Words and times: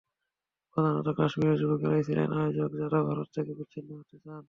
প্রধানত 0.71 1.07
কাশ্মীরি 1.17 1.55
যুবকেরাই 1.61 2.03
ছিলেন 2.07 2.29
আয়োজক, 2.37 2.69
যাঁরা 2.79 2.99
ভারত 3.07 3.27
থেকে 3.35 3.51
বিচ্ছিন্ন 3.57 3.89
হতে 3.99 4.15
চান। 4.17 4.39